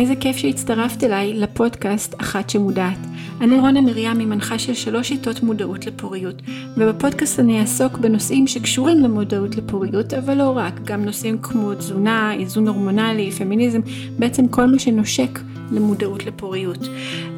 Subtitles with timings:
[0.00, 2.98] איזה כיף שהצטרפת אליי לפודקאסט אחת שמודעת.
[3.40, 6.42] אני רונה מרים, היא מנחה של שלוש שיטות מודעות לפוריות,
[6.76, 12.68] ובפודקאסט אני אעסוק בנושאים שקשורים למודעות לפוריות, אבל לא רק, גם נושאים כמו תזונה, איזון
[12.68, 13.80] הורמונלי, פמיניזם,
[14.18, 15.40] בעצם כל מה שנושק
[15.72, 16.88] למודעות לפוריות.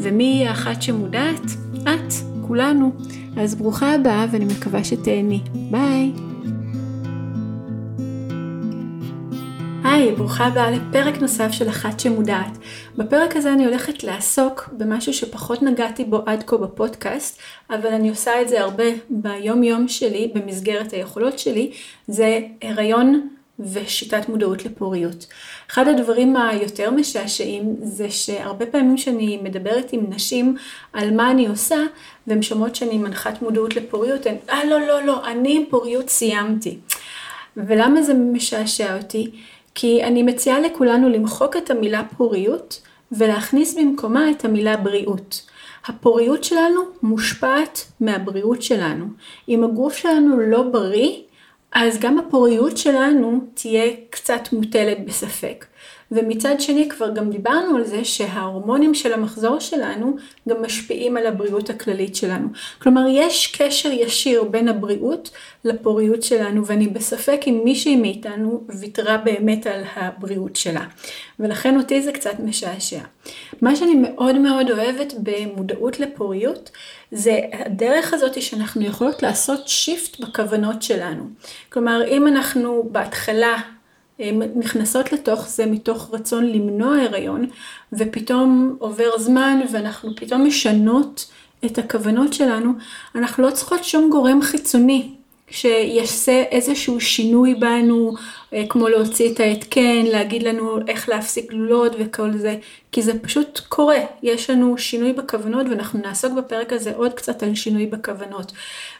[0.00, 1.50] ומי היא האחת שמודעת?
[1.82, 2.92] את, כולנו.
[3.36, 5.40] אז ברוכה הבאה ואני מקווה שתהני.
[5.70, 6.31] ביי!
[10.02, 12.58] היי, ברוכה הבאה לפרק נוסף של אחת שמודעת.
[12.96, 17.38] בפרק הזה אני הולכת לעסוק במשהו שפחות נגעתי בו עד כה בפודקאסט,
[17.70, 21.70] אבל אני עושה את זה הרבה ביום יום שלי, במסגרת היכולות שלי,
[22.08, 23.28] זה הריון
[23.58, 25.26] ושיטת מודעות לפוריות.
[25.70, 30.56] אחד הדברים היותר משעשעים זה שהרבה פעמים שאני מדברת עם נשים
[30.92, 31.78] על מה אני עושה,
[32.26, 36.78] והן שומעות שאני מנחת מודעות לפוריות, הן, אה לא לא לא, אני עם פוריות סיימתי.
[37.56, 39.30] ולמה זה משעשע אותי?
[39.74, 42.80] כי אני מציעה לכולנו למחוק את המילה פוריות
[43.12, 45.42] ולהכניס במקומה את המילה בריאות.
[45.86, 49.06] הפוריות שלנו מושפעת מהבריאות שלנו.
[49.48, 51.16] אם הגוף שלנו לא בריא,
[51.72, 55.64] אז גם הפוריות שלנו תהיה קצת מוטלת בספק.
[56.12, 60.16] ומצד שני כבר גם דיברנו על זה שההורמונים של המחזור שלנו
[60.48, 62.48] גם משפיעים על הבריאות הכללית שלנו.
[62.82, 65.30] כלומר יש קשר ישיר בין הבריאות
[65.64, 70.84] לפוריות שלנו ואני בספק אם מישהי מאיתנו ויתרה באמת על הבריאות שלה.
[71.40, 73.00] ולכן אותי זה קצת משעשע.
[73.62, 76.70] מה שאני מאוד מאוד אוהבת במודעות לפוריות
[77.12, 81.24] זה הדרך הזאת שאנחנו יכולות לעשות שיפט בכוונות שלנו.
[81.68, 83.56] כלומר אם אנחנו בהתחלה
[84.56, 87.46] נכנסות לתוך זה מתוך רצון למנוע הריון,
[87.92, 91.30] ופתאום עובר זמן ואנחנו פתאום משנות
[91.64, 92.72] את הכוונות שלנו,
[93.14, 95.14] אנחנו לא צריכות שום גורם חיצוני
[95.52, 98.14] שיעשה איזשהו שינוי בנו,
[98.52, 102.56] אה, כמו להוציא את ההתקן, להגיד לנו איך להפסיק גלולות וכל זה,
[102.92, 103.98] כי זה פשוט קורה.
[104.22, 108.52] יש לנו שינוי בכוונות ואנחנו נעסוק בפרק הזה עוד קצת על שינוי בכוונות.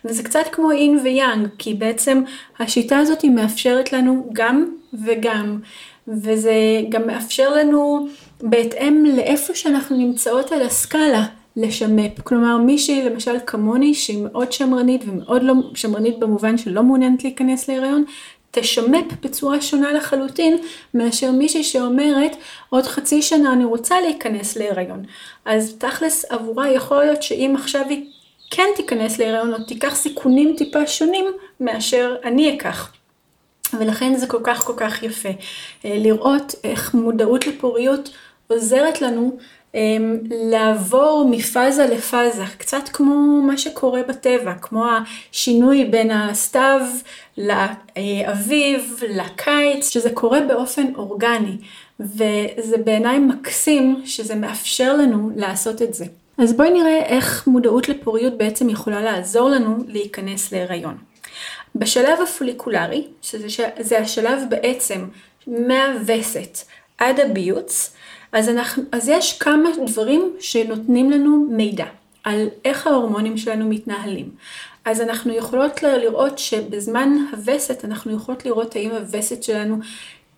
[0.04, 2.22] וזה קצת כמו אין ויאנג, כי בעצם
[2.58, 4.66] השיטה הזאת היא מאפשרת לנו גם
[5.06, 5.58] וגם,
[6.08, 6.54] וזה
[6.88, 8.08] גם מאפשר לנו
[8.40, 11.26] בהתאם לאיפה שאנחנו נמצאות על הסקאלה.
[11.56, 12.20] לשמפ.
[12.22, 18.04] כלומר, מישהי למשל כמוני, שהיא מאוד שמרנית ומאוד לא שמרנית במובן שלא מעוניינת להיכנס להיריון,
[18.50, 20.58] תשמפ בצורה שונה לחלוטין
[20.94, 22.36] מאשר מישהי שאומרת
[22.68, 25.02] עוד חצי שנה אני רוצה להיכנס להיריון.
[25.44, 28.06] אז תכלס עבורה יכול להיות שאם עכשיו היא
[28.50, 31.24] כן תיכנס להיריון או תיקח סיכונים טיפה שונים
[31.60, 32.92] מאשר אני אקח.
[33.78, 35.28] ולכן זה כל כך כל כך יפה
[35.84, 38.10] אה, לראות איך מודעות לפוריות
[38.46, 39.36] עוזרת לנו
[40.30, 44.84] לעבור מפאזה לפאזה, קצת כמו מה שקורה בטבע, כמו
[45.30, 46.80] השינוי בין הסתיו
[47.38, 51.56] לאביב, לקיץ, שזה קורה באופן אורגני,
[52.00, 56.04] וזה בעיניי מקסים שזה מאפשר לנו לעשות את זה.
[56.38, 60.96] אז בואי נראה איך מודעות לפוריות בעצם יכולה לעזור לנו להיכנס להיריון.
[61.74, 65.04] בשלב הפוליקולרי, שזה השלב בעצם
[65.46, 66.58] מהווסת
[66.98, 67.94] עד הביוץ,
[68.32, 71.86] אז, אנחנו, אז יש כמה דברים שנותנים לנו מידע
[72.24, 74.30] על איך ההורמונים שלנו מתנהלים.
[74.84, 79.76] אז אנחנו יכולות לראות שבזמן הווסת אנחנו יכולות לראות האם הווסת שלנו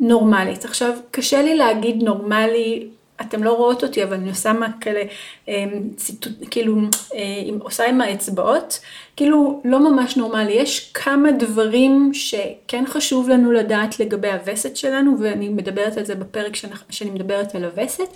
[0.00, 0.65] נורמלית.
[0.65, 2.88] עכשיו, קשה לי להגיד נורמלי
[3.20, 5.02] אתם לא רואות אותי, אבל אני עושה מה כאלה,
[5.48, 6.76] אמ, ציטוט, כאילו,
[7.14, 7.20] אה,
[7.60, 8.80] עושה עם האצבעות,
[9.16, 10.52] כאילו לא ממש נורמלי.
[10.52, 16.56] יש כמה דברים שכן חשוב לנו לדעת לגבי הווסת שלנו, ואני מדברת על זה בפרק
[16.56, 18.08] שאני, שאני מדברת על הווסת,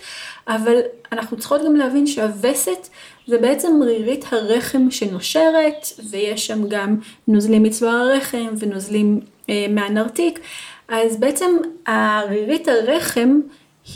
[0.48, 0.76] אבל
[1.12, 2.88] אנחנו צריכות גם להבין שהווסת
[3.26, 6.96] זה בעצם רירית הרחם שנושרת, ויש שם גם
[7.28, 9.20] נוזלים מצבוע הרחם ונוזלים
[9.50, 10.40] אה, מהנרתיק.
[10.88, 11.50] אז בעצם
[11.86, 13.40] הרירית הרחם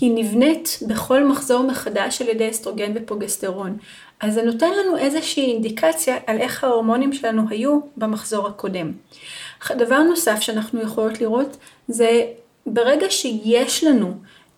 [0.01, 3.77] היא נבנית בכל מחזור מחדש על ידי אסטרוגן ופרוגסטרון.
[4.21, 8.93] אז זה נותן לנו איזושהי אינדיקציה על איך ההורמונים שלנו היו במחזור הקודם.
[9.71, 11.57] דבר נוסף שאנחנו יכולות לראות
[11.89, 12.23] זה
[12.67, 14.15] ברגע שיש לנו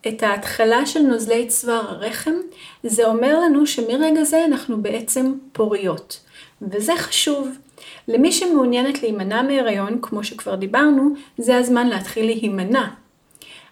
[0.09, 2.35] את ההתחלה של נוזלי צוואר הרחם,
[2.83, 6.21] זה אומר לנו שמרגע זה אנחנו בעצם פוריות.
[6.63, 7.49] וזה חשוב.
[8.09, 12.87] למי שמעוניינת להימנע מהיריון, כמו שכבר דיברנו, זה הזמן להתחיל להימנע.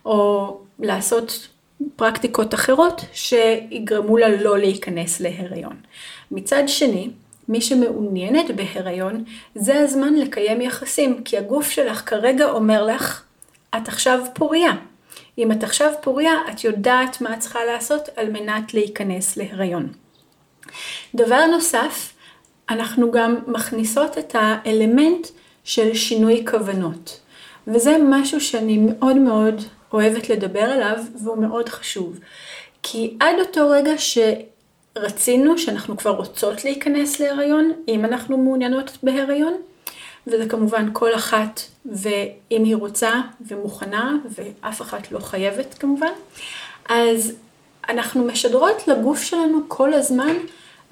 [0.05, 1.49] או לעשות
[1.97, 5.77] פרקטיקות אחרות שיגרמו לה לא להיכנס להיריון.
[6.31, 7.11] מצד שני,
[7.49, 9.25] מי שמעוניינת בהיריון,
[9.55, 13.23] זה הזמן לקיים יחסים, כי הגוף שלך כרגע אומר לך,
[13.77, 14.73] את עכשיו פוריה.
[15.39, 19.89] אם את עכשיו פוריה, את יודעת מה את צריכה לעשות על מנת להיכנס להיריון.
[21.15, 22.13] דבר נוסף,
[22.71, 25.27] אנחנו גם מכניסות את האלמנט
[25.65, 27.21] של שינוי כוונות.
[27.67, 32.19] וזה משהו שאני מאוד מאוד אוהבת לדבר עליו והוא מאוד חשוב.
[32.83, 39.55] כי עד אותו רגע שרצינו, שאנחנו כבר רוצות להיכנס להיריון, אם אנחנו מעוניינות בהיריון,
[40.27, 46.13] וזה כמובן כל אחת ואם היא רוצה ומוכנה, ואף אחת לא חייבת כמובן,
[46.89, 47.33] אז
[47.89, 50.37] אנחנו משדרות לגוף שלנו כל הזמן,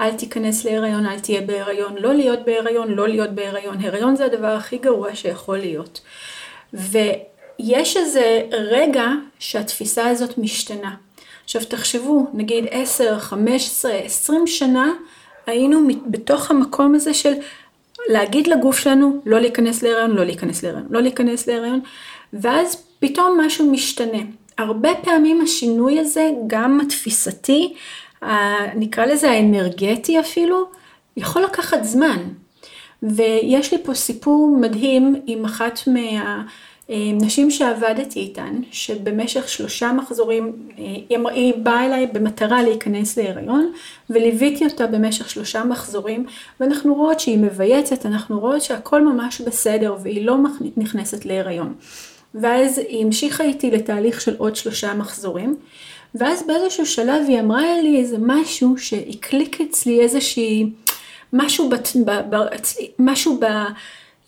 [0.00, 3.84] אל תיכנס להיריון, אל תהיה בהיריון, לא להיות בהיריון, לא להיות בהיריון.
[3.84, 6.00] הריון זה הדבר הכי גרוע שיכול להיות.
[7.64, 9.06] ויש איזה רגע
[9.38, 10.94] שהתפיסה הזאת משתנה.
[11.44, 14.92] עכשיו תחשבו, נגיד 10, 15, 20 שנה
[15.46, 17.32] היינו בתוך המקום הזה של
[18.08, 21.80] להגיד לגוף שלנו לא להיכנס להיריון, לא להיכנס להיריון, לא להיכנס להיריון,
[22.32, 24.18] ואז פתאום משהו משתנה.
[24.58, 27.74] הרבה פעמים השינוי הזה, גם התפיסתי,
[28.74, 30.64] נקרא לזה האנרגטי אפילו,
[31.16, 32.18] יכול לקחת זמן.
[33.02, 35.80] ויש לי פה סיפור מדהים עם אחת
[36.90, 40.52] מהנשים שעבדתי איתן, שבמשך שלושה מחזורים,
[41.06, 43.72] היא באה אליי במטרה להיכנס להיריון,
[44.10, 46.26] וליוויתי אותה במשך שלושה מחזורים,
[46.60, 50.36] ואנחנו רואות שהיא מבייצת, אנחנו רואות שהכל ממש בסדר, והיא לא
[50.76, 51.74] נכנסת להיריון.
[52.34, 55.56] ואז היא המשיכה איתי לתהליך של עוד שלושה מחזורים,
[56.14, 60.70] ואז באיזשהו שלב היא אמרה לי איזה משהו שהקליק אצלי איזושהי,
[61.32, 62.36] משהו, בת, ב, ב,
[62.98, 63.44] משהו ב...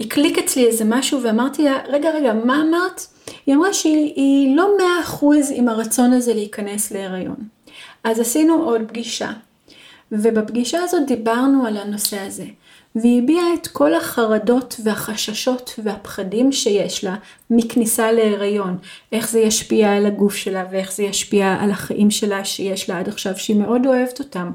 [0.05, 3.07] הקליק אצלי איזה משהו ואמרתי לה, רגע, רגע, מה אמרת?
[3.47, 7.37] היא אמרה שהיא לא מאה אחוז עם הרצון הזה להיכנס להיריון.
[8.05, 9.31] אז עשינו עוד פגישה,
[10.13, 12.45] ובפגישה הזאת דיברנו על הנושא הזה.
[12.97, 17.17] והיא הביעה את כל החרדות והחששות והפחדים שיש לה
[17.51, 18.79] מכניסה להיריון.
[19.13, 23.09] איך זה ישפיע על הגוף שלה ואיך זה ישפיע על החיים שלה שיש לה עד
[23.09, 24.51] עכשיו שהיא מאוד אוהבת אותם.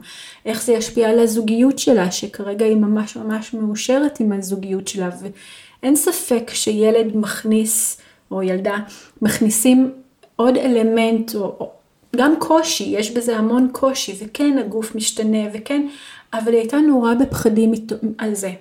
[0.45, 5.95] איך זה ישפיע על הזוגיות שלה שכרגע היא ממש ממש מאושרת עם הזוגיות שלה ואין
[5.95, 8.01] ספק שילד מכניס
[8.31, 8.77] או ילדה
[9.21, 9.91] מכניסים
[10.35, 11.71] עוד אלמנט או
[12.15, 15.87] גם קושי, יש בזה המון קושי וכן הגוף משתנה וכן
[16.33, 17.71] אבל היא הייתה נורא בפחדים
[18.17, 18.51] על זה.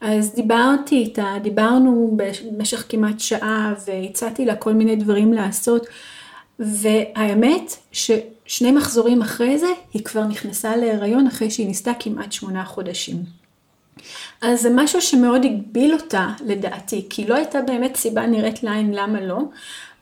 [0.00, 5.86] אז דיברתי איתה, דיברנו במשך כמעט שעה והצעתי לה כל מיני דברים לעשות
[6.58, 13.39] והאמת ששני מחזורים אחרי זה היא כבר נכנסה להיריון אחרי שהיא ניסתה כמעט שמונה חודשים.
[14.42, 19.20] אז זה משהו שמאוד הגביל אותה לדעתי, כי לא הייתה באמת סיבה נראית לעין למה
[19.20, 19.38] לא,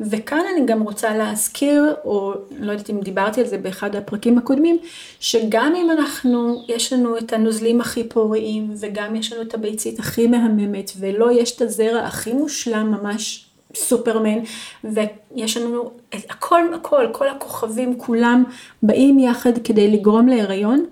[0.00, 4.79] וכאן אני גם רוצה להזכיר, או לא יודעת אם דיברתי על זה באחד הפרקים הקודמים,
[5.20, 10.26] שגם אם אנחנו, יש לנו את הנוזלים הכי פוריים, וגם יש לנו את הביצית הכי
[10.26, 13.44] מהממת, ולא יש את הזרע הכי מושלם ממש
[13.75, 14.38] סופרמן,
[14.84, 18.44] ויש לנו את הכל, הכל, כל הכוכבים כולם
[18.82, 20.84] באים יחד כדי לגרום להיריון,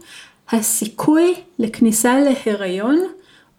[0.50, 3.06] הסיכוי לכניסה להיריון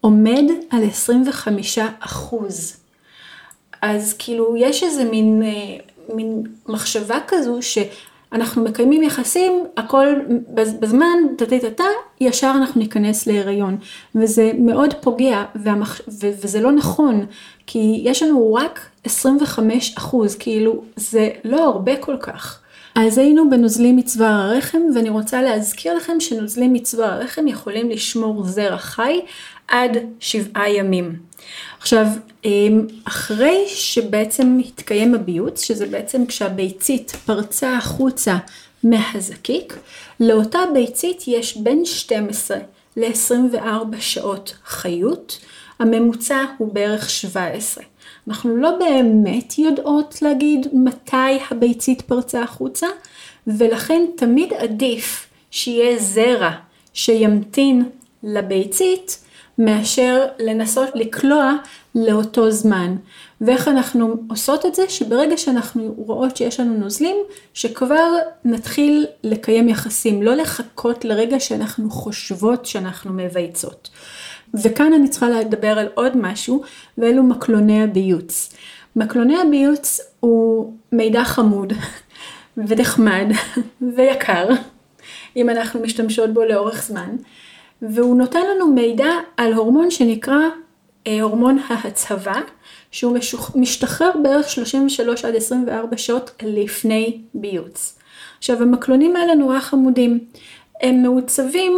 [0.07, 2.77] עומד על 25 אחוז.
[3.81, 5.77] אז כאילו יש איזה מין, אה,
[6.15, 10.07] מין מחשבה כזו שאנחנו מקיימים יחסים, הכל
[10.79, 11.83] בזמן, טה-טה-טה,
[12.21, 13.77] ישר אנחנו ניכנס להיריון.
[14.15, 16.01] וזה מאוד פוגע, והמח...
[16.07, 16.29] ו...
[16.43, 17.25] וזה לא נכון,
[17.65, 22.61] כי יש לנו רק 25 אחוז, כאילו זה לא הרבה כל כך.
[22.95, 28.77] אז היינו בנוזלים מצוואר הרחם, ואני רוצה להזכיר לכם שנוזלים מצוואר הרחם יכולים לשמור זרע
[28.77, 29.19] חי
[29.67, 31.15] עד שבעה ימים.
[31.79, 32.05] עכשיו,
[32.45, 38.37] אמ, אחרי שבעצם התקיים הביוץ, שזה בעצם כשהביצית פרצה החוצה
[38.83, 39.77] מהזקיק,
[40.19, 42.57] לאותה ביצית יש בין 12
[42.97, 45.39] ל-24 שעות חיות,
[45.79, 47.83] הממוצע הוא בערך 17.
[48.27, 52.87] אנחנו לא באמת יודעות להגיד מתי הביצית פרצה החוצה,
[53.47, 56.51] ולכן תמיד עדיף שיהיה זרע
[56.93, 57.89] שימתין
[58.23, 59.26] לביצית,
[59.57, 61.53] מאשר לנסות לקלוע
[61.95, 62.95] לאותו זמן.
[63.41, 64.89] ואיך אנחנו עושות את זה?
[64.89, 67.15] שברגע שאנחנו רואות שיש לנו נוזלים,
[67.53, 68.13] שכבר
[68.45, 73.89] נתחיל לקיים יחסים, לא לחכות לרגע שאנחנו חושבות שאנחנו מבייצות.
[74.53, 76.61] וכאן אני צריכה לדבר על עוד משהו,
[76.97, 78.53] ואלו מקלוני הביוץ.
[78.95, 81.73] מקלוני הביוץ הוא מידע חמוד
[82.67, 83.27] ונחמד
[83.95, 84.47] ויקר,
[85.35, 87.15] אם אנחנו משתמשות בו לאורך זמן,
[87.81, 90.39] והוא נותן לנו מידע על הורמון שנקרא
[91.07, 92.41] אה, הורמון ההצהבה,
[92.91, 97.99] שהוא משוח, משתחרר בערך 33 עד 24 שעות לפני ביוץ.
[98.37, 100.19] עכשיו המקלונים האלה נורא חמודים,
[100.81, 101.77] הם מעוצבים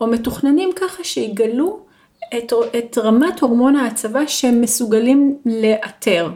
[0.00, 1.80] או מתוכננים ככה שיגלו
[2.38, 6.30] את, את רמת הורמון ההצבה שהם מסוגלים לאתר.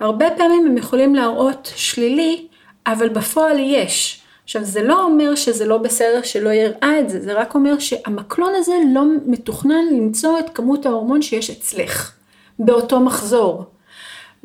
[0.00, 2.46] הרבה פעמים הם יכולים להראות שלילי,
[2.86, 4.23] אבל בפועל יש.
[4.44, 8.52] עכשיו זה לא אומר שזה לא בסדר שלא יראה את זה, זה רק אומר שהמקלון
[8.56, 12.12] הזה לא מתוכנן למצוא את כמות ההורמון שיש אצלך
[12.58, 13.64] באותו מחזור.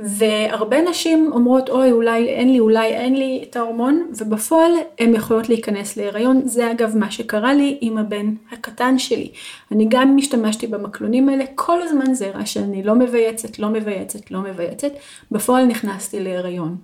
[0.02, 5.50] והרבה נשים אומרות, אוי, אולי אין לי, אולי אין לי את ההורמון, ובפועל הן יכולות
[5.50, 6.42] להיכנס להיריון.
[6.48, 9.32] זה אגב מה שקרה לי עם הבן הקטן שלי.
[9.72, 14.92] אני גם השתמשתי במקלונים האלה, כל הזמן זרע שאני לא מבייצת, לא מבייצת, לא מבייצת,
[15.32, 16.76] בפועל נכנסתי להיריון.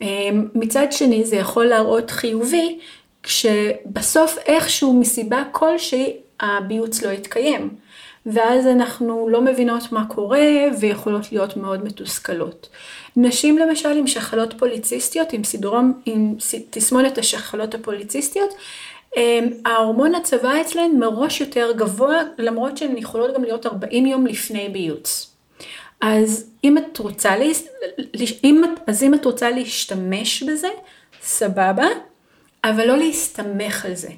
[0.00, 2.78] אמ, מצד שני זה יכול להראות חיובי,
[3.22, 7.70] כשבסוף איכשהו מסיבה כלשהי הביוץ לא יתקיים.
[8.26, 10.46] ואז אנחנו לא מבינות מה קורה
[10.80, 12.68] ויכולות להיות מאוד מתוסכלות.
[13.16, 16.34] נשים למשל עם שחלות פוליציסטיות, עם סידרום, עם
[16.70, 18.54] תסמונת השחלות הפוליציסטיות,
[19.16, 24.68] אמ, ההורמון הצבא אצלן מראש יותר גבוה, למרות שהן יכולות גם להיות 40 יום לפני
[24.68, 25.33] ביוץ.
[26.00, 27.44] אז אם את רוצה, לה...
[28.44, 30.68] אם, אז אם את רוצה להשתמש בזה,
[31.22, 31.86] סבבה,
[32.64, 34.10] אבל לא להסתמך על זה.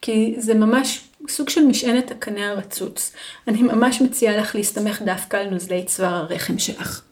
[0.00, 3.12] כי זה ממש סוג של משענת הקנה הרצוץ.
[3.48, 7.02] אני ממש מציעה לך להסתמך דווקא על נוזלי צוואר הרחם שלך.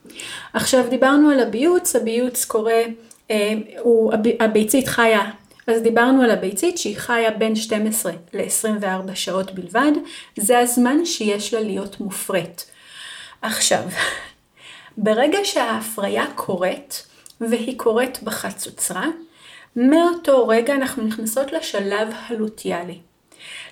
[0.52, 2.82] עכשיו דיברנו על הביוץ, הביוץ קורה,
[3.30, 5.30] אה, הוא, הביצית חיה,
[5.66, 9.92] אז דיברנו על הביצית שהיא חיה בין 12 ל-24 שעות בלבד,
[10.36, 12.71] זה הזמן שיש לה להיות מופרית.
[13.42, 13.82] עכשיו,
[14.96, 17.06] ברגע שההפריה קורית,
[17.40, 19.06] והיא קורית בחצוצרה,
[19.76, 22.98] מאותו רגע אנחנו נכנסות לשלב הלוטיאלי.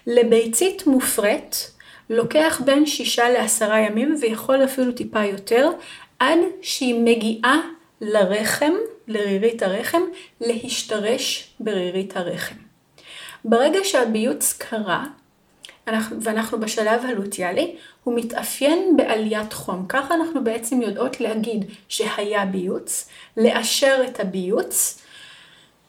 [0.06, 1.70] לביצית מופרית
[2.10, 5.70] לוקח בין שישה לעשרה ימים ויכול אפילו טיפה יותר,
[6.18, 7.60] עד שהיא מגיעה
[8.00, 8.72] לרחם,
[9.08, 10.02] לרירית הרחם,
[10.40, 12.54] להשתרש ברירית הרחם.
[13.44, 15.04] ברגע שהביוץ קרה,
[16.20, 19.86] ואנחנו בשלב הלוטיאלי, הוא מתאפיין בעליית חום.
[19.88, 25.00] ככה אנחנו בעצם יודעות להגיד שהיה ביוץ, לאשר את הביוץ,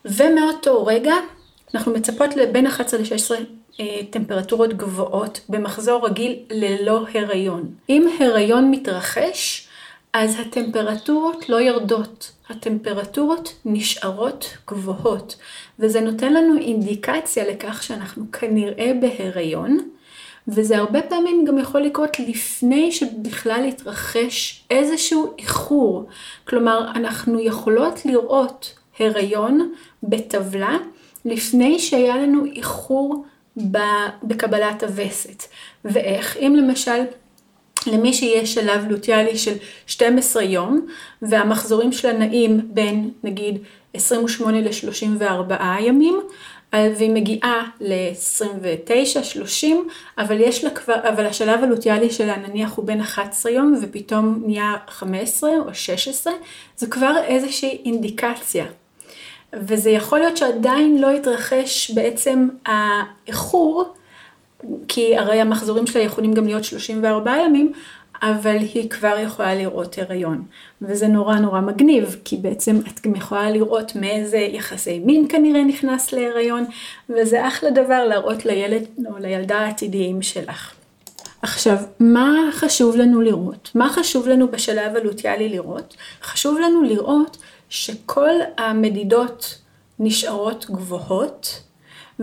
[0.06, 1.14] ומאותו רגע
[1.76, 3.44] אנחנו מצפות לבין 11 ל-16
[3.80, 7.70] אה, טמפרטורות גבוהות במחזור רגיל ללא הריון.
[7.90, 9.68] אם הריון מתרחש,
[10.14, 15.36] אז הטמפרטורות לא יורדות, הטמפרטורות נשארות גבוהות,
[15.80, 19.78] וזה נותן לנו אינדיקציה לכך שאנחנו כנראה בהריון,
[20.48, 26.08] וזה הרבה פעמים גם יכול לקרות לפני שבכלל יתרחש איזשהו איחור.
[26.48, 30.78] כלומר, אנחנו יכולות לראות הריון בטבלה
[31.26, 33.26] לפני שהיה לנו איחור
[34.24, 35.44] בקבלת הווסת.
[35.86, 36.38] ואיך?
[36.38, 37.04] אם למשל
[37.88, 39.54] למי שיש שלב לוטיאלי של
[39.86, 40.88] 12 יום
[41.22, 43.58] והמחזורים שלה נעים בין נגיד
[43.94, 46.20] 28 ל-34 ימים
[46.74, 49.66] והיא מגיעה ל-29-30
[50.18, 55.50] אבל יש כבר, אבל השלב הלוטיאלי שלה נניח הוא בין 11 יום ופתאום נהיה 15
[55.50, 56.34] או 16
[56.78, 58.66] זה כבר איזושהי אינדיקציה.
[59.54, 63.94] וזה יכול להיות שעדיין לא יתרחש בעצם האיחור,
[64.88, 67.74] כי הרי המחזורים שלה יכולים גם להיות 34 ימים,
[68.22, 70.44] אבל היא כבר יכולה לראות הריון.
[70.82, 76.12] וזה נורא נורא מגניב, כי בעצם את גם יכולה לראות מאיזה יחסי מין כנראה נכנס
[76.12, 76.66] להריון,
[77.10, 80.74] וזה אחלה דבר להראות לילד או לילדה העתידיים שלך.
[81.42, 83.72] עכשיו, מה חשוב לנו לראות?
[83.76, 85.96] מה חשוב לנו בשלב הלוטיאלי לראות?
[86.24, 87.38] חשוב לנו לראות
[87.70, 89.58] שכל המדידות
[90.00, 91.62] נשארות גבוהות,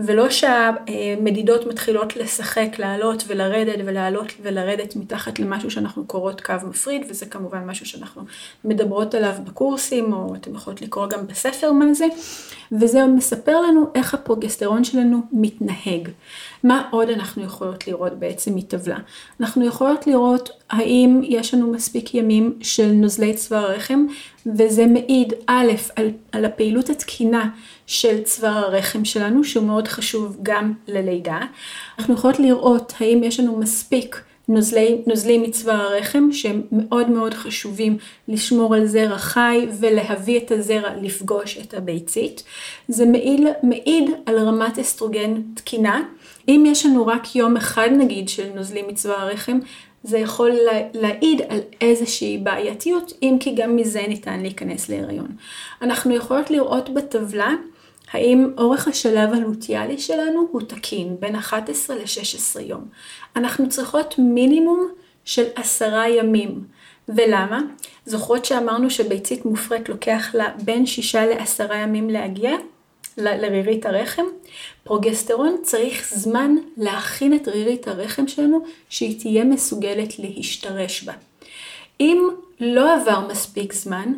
[0.05, 7.25] ולא שהמדידות מתחילות לשחק, לעלות ולרדת ולעלות ולרדת מתחת למשהו שאנחנו קוראות קו מפריד, וזה
[7.25, 8.21] כמובן משהו שאנחנו
[8.65, 12.05] מדברות עליו בקורסים, או אתם יכולות לקרוא גם בספר מה זה,
[12.71, 16.09] וזה מספר לנו איך הפרוגסטרון שלנו מתנהג.
[16.63, 18.97] מה עוד אנחנו יכולות לראות בעצם מטבלה?
[19.39, 24.05] אנחנו יכולות לראות האם יש לנו מספיק ימים של נוזלי צוואר הרחם,
[24.45, 27.49] וזה מעיד א' על, על הפעילות התקינה
[27.89, 31.39] של צוואר הרחם שלנו, שהוא מאוד חשוב גם ללידה.
[31.99, 37.97] אנחנו יכולות לראות האם יש לנו מספיק נוזלי, נוזלים מצוואר הרחם שהם מאוד מאוד חשובים
[38.27, 42.43] לשמור על זרע חי ולהביא את הזרע לפגוש את הביצית.
[42.87, 46.01] זה מעיד, מעיד על רמת אסטרוגן תקינה.
[46.47, 49.59] אם יש לנו רק יום אחד נגיד של נוזלים מצוואר הרחם,
[50.03, 50.51] זה יכול
[50.93, 55.27] להעיד על איזושהי בעייתיות, אם כי גם מזה ניתן להיכנס להיריון.
[55.81, 57.53] אנחנו יכולות לראות בטבלה
[58.11, 62.85] האם אורך השלב הלוטיאלי שלנו הוא תקין, בין 11 ל-16 יום.
[63.35, 64.87] אנחנו צריכות מינימום
[65.25, 66.63] של עשרה ימים.
[67.15, 67.61] ולמה?
[68.05, 72.51] זוכרות שאמרנו שביצית מופרית לוקח לה בין שישה לעשרה ימים להגיע
[73.17, 74.23] לרירית הרחם?
[74.83, 81.13] פרוגסטרון צריך זמן להכין את רירית הרחם שלנו שהיא תהיה מסוגלת להשתרש בה.
[81.99, 84.13] אם לא עבר מספיק זמן,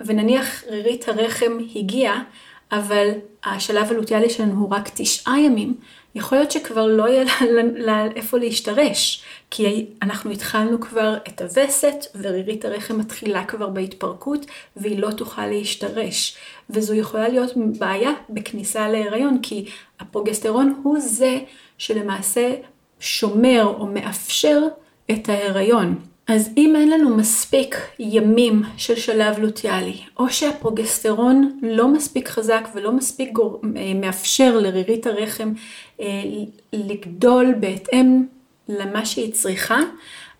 [0.00, 2.22] ונניח רירית הרחם הגיעה,
[2.72, 3.08] אבל
[3.44, 5.74] השלב הלוטיאלי שלנו הוא רק תשעה ימים,
[6.14, 12.06] יכול להיות שכבר לא יהיה לה, לה איפה להשתרש, כי אנחנו התחלנו כבר את הווסת,
[12.14, 14.46] ורירית הרחם מתחילה כבר בהתפרקות,
[14.76, 16.36] והיא לא תוכל להשתרש.
[16.70, 19.64] וזו יכולה להיות בעיה בכניסה להיריון, כי
[20.00, 21.38] הפרוגסטרון הוא זה
[21.78, 22.54] שלמעשה
[23.00, 24.62] שומר או מאפשר
[25.10, 25.98] את ההיריון.
[26.28, 32.92] אז אם אין לנו מספיק ימים של שלב לוטיאלי, או שהפרוגסטרון לא מספיק חזק ולא
[32.92, 33.60] מספיק גור...
[33.76, 35.52] אה, מאפשר לרירית הרחם
[36.00, 36.06] אה,
[36.72, 38.26] לגדול בהתאם
[38.68, 39.80] למה שהיא צריכה,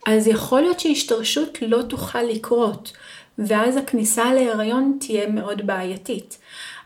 [0.07, 2.93] אז יכול להיות שהשתרשות לא תוכל לקרות,
[3.39, 6.39] ואז הכניסה להיריון תהיה מאוד בעייתית.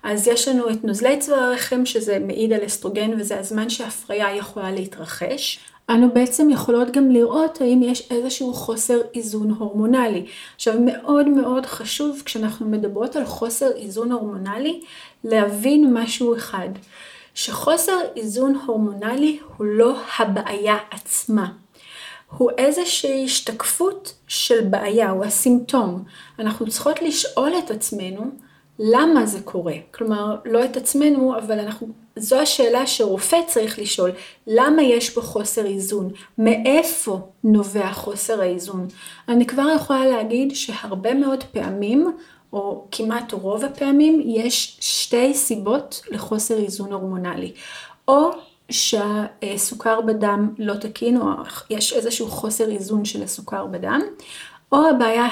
[0.03, 4.71] אז יש לנו את נוזלי צבא הרחם, שזה מעיד על אסטרוגן וזה הזמן שההפריה יכולה
[4.71, 5.59] להתרחש.
[5.91, 10.27] אנו בעצם יכולות גם לראות האם יש איזשהו חוסר איזון הורמונלי.
[10.55, 14.81] עכשיו מאוד מאוד חשוב כשאנחנו מדברות על חוסר איזון הורמונלי
[15.25, 16.69] להבין משהו אחד,
[17.35, 21.53] שחוסר איזון הורמונלי הוא לא הבעיה עצמה.
[22.39, 26.05] הוא איזושהי השתקפות של בעיה, הוא הסימפטום.
[26.39, 28.31] אנחנו צריכות לשאול את עצמנו
[28.79, 29.75] למה זה קורה.
[29.95, 34.11] כלומר, לא את עצמנו, אבל אנחנו, זו השאלה שרופא צריך לשאול,
[34.47, 36.11] למה יש פה חוסר איזון?
[36.39, 38.89] מאיפה נובע חוסר האיזון?
[39.29, 42.13] אני כבר יכולה להגיד שהרבה מאוד פעמים,
[42.53, 47.53] או כמעט רוב הפעמים, יש שתי סיבות לחוסר איזון הורמונלי.
[48.09, 48.31] או
[48.71, 51.27] שהסוכר בדם לא תקין, או
[51.71, 54.01] יש איזשהו חוסר איזון של הסוכר בדם,
[54.73, 55.29] או הבעיה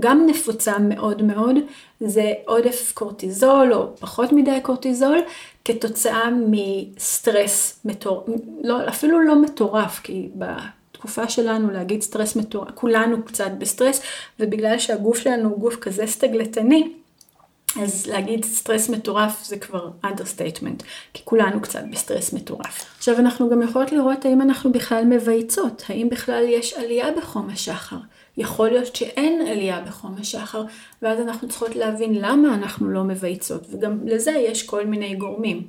[0.00, 1.56] גם נפוצה מאוד מאוד,
[2.00, 5.18] זה עודף קורטיזול או פחות מדי קורטיזול,
[5.64, 8.28] כתוצאה מסטרס מטורף,
[8.62, 14.00] לא, אפילו לא מטורף, כי בתקופה שלנו להגיד סטרס מטורף, כולנו קצת בסטרס,
[14.40, 16.92] ובגלל שהגוף שלנו הוא גוף כזה הסתגלתני,
[17.82, 20.82] אז להגיד סטרס מטורף זה כבר understatement,
[21.14, 22.94] כי כולנו קצת בסטרס מטורף.
[22.98, 27.96] עכשיו אנחנו גם יכולות לראות האם אנחנו בכלל מבייצות, האם בכלל יש עלייה בחום השחר.
[28.36, 30.64] יכול להיות שאין עלייה בחום השחר,
[31.02, 35.62] ואז אנחנו צריכות להבין למה אנחנו לא מבייצות, וגם לזה יש כל מיני גורמים.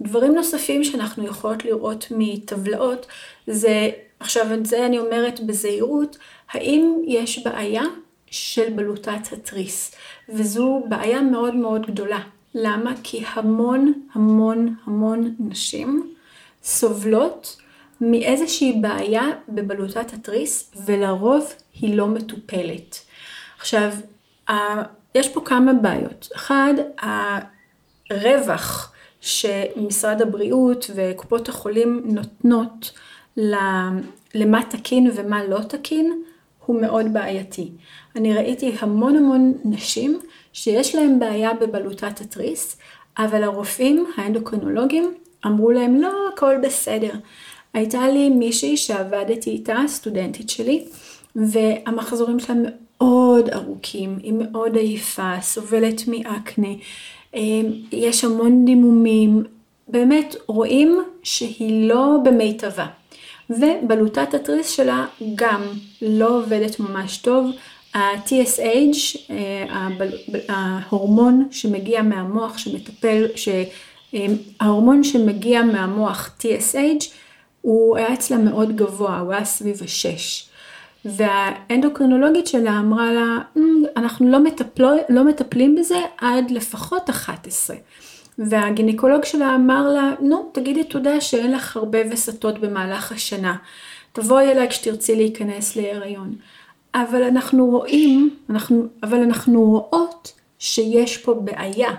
[0.00, 3.06] דברים נוספים שאנחנו יכולות לראות מטבלאות,
[3.46, 6.16] זה, עכשיו את זה אני אומרת בזהירות,
[6.52, 7.82] האם יש בעיה
[8.30, 9.94] של בלוטת התריס,
[10.28, 12.20] וזו בעיה מאוד מאוד גדולה.
[12.54, 12.92] למה?
[13.02, 16.14] כי המון המון המון נשים
[16.62, 17.56] סובלות
[18.04, 22.98] מאיזושהי בעיה בבלוטת התריס, ולרוב היא לא מטופלת.
[23.58, 23.92] עכשיו,
[25.14, 26.28] יש פה כמה בעיות.
[26.36, 26.74] אחד,
[28.10, 32.90] הרווח שמשרד הבריאות וקופות החולים נותנות
[34.34, 36.22] למה תקין ומה לא תקין,
[36.66, 37.72] הוא מאוד בעייתי.
[38.16, 40.20] אני ראיתי המון המון נשים
[40.52, 42.78] שיש להן בעיה בבלוטת התריס,
[43.18, 45.14] אבל הרופאים האנדוקרינולוגים
[45.46, 47.12] אמרו להם לא, הכל בסדר.
[47.74, 50.84] הייתה לי מישהי שעבדתי איתה, סטודנטית שלי,
[51.36, 56.72] והמחזורים שלה מאוד ארוכים, היא מאוד עייפה, סובלת מאקנה,
[57.34, 59.42] אמ, יש המון דימומים,
[59.88, 62.86] באמת רואים שהיא לא במיטבה.
[63.50, 65.62] ובלוטת התריס שלה גם
[66.02, 67.50] לא עובדת ממש טוב.
[67.94, 69.88] ה-TSH, אה,
[70.48, 73.26] ההורמון שמגיע מהמוח שמטפל,
[74.60, 77.04] ההורמון שמגיע מהמוח TSH,
[77.62, 80.48] הוא היה אצלה מאוד גבוה, הוא היה סביב השש.
[81.04, 87.76] והאנדוקרינולוגית שלה אמרה לה, אמ, אנחנו לא, מטפלו, לא מטפלים בזה עד לפחות 11.
[88.38, 93.56] והגינקולוג שלה אמר לה, נו, תגידי תודה שאין לך הרבה וסתות במהלך השנה.
[94.12, 96.34] תבואי אליי כשתרצי להיכנס להיריון.
[96.94, 101.90] אבל אנחנו רואים, אנחנו, אבל אנחנו רואות שיש פה בעיה.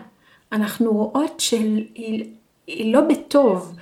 [0.52, 3.76] אנחנו רואות שהיא לא בטוב.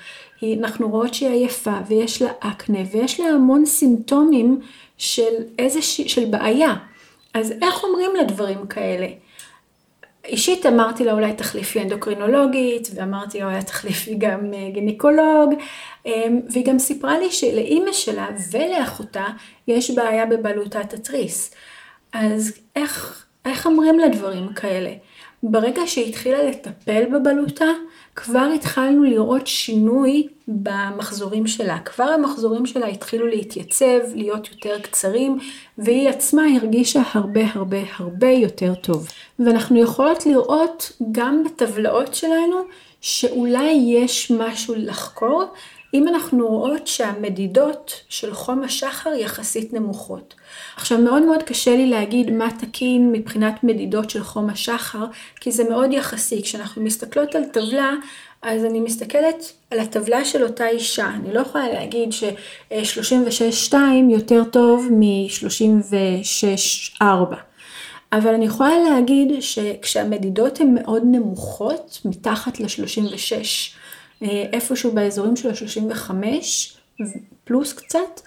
[0.44, 4.60] אנחנו רואות שהיא עייפה ויש לה אקנה ויש לה המון סימפטומים
[4.98, 6.76] של איזושהי, של בעיה.
[7.34, 9.08] אז איך אומרים לדברים כאלה?
[10.26, 15.54] אישית אמרתי לה אולי תחליפי אנדוקרינולוגית, ואמרתי לה אולי תחליפי גם אה, גינקולוג,
[16.06, 19.26] אמ, והיא גם סיפרה לי שלאימא שלה ולאחותה
[19.68, 21.56] יש בעיה בבלוטת התריס.
[22.14, 24.92] אז איך, איך אומרים לה דברים כאלה?
[25.44, 27.70] ברגע שהיא התחילה לטפל בבלוטה,
[28.24, 31.80] כבר התחלנו לראות שינוי במחזורים שלה.
[31.80, 35.40] כבר המחזורים שלה התחילו להתייצב, להיות יותר קצרים,
[35.78, 39.08] והיא עצמה הרגישה הרבה הרבה הרבה יותר טוב.
[39.40, 42.56] ואנחנו יכולות לראות גם בטבלאות שלנו
[43.02, 45.44] שאולי יש משהו לחקור,
[45.94, 50.34] אם אנחנו רואות שהמדידות של חום השחר יחסית נמוכות.
[50.76, 55.06] עכשיו מאוד מאוד קשה לי להגיד מה תקין מבחינת מדידות של חום השחר,
[55.40, 56.42] כי זה מאוד יחסי.
[56.42, 57.94] כשאנחנו מסתכלות על טבלה,
[58.42, 63.76] אז אני מסתכלת על הטבלה של אותה אישה, אני לא יכולה להגיד ש-36-2
[64.10, 67.04] יותר טוב מ-36-4.
[68.14, 73.42] אבל אני יכולה להגיד שכשהמדידות הן מאוד נמוכות, מתחת ל-36, אה,
[74.22, 76.12] איפשהו באזורים של ה-35,
[77.44, 78.22] פלוס קצת,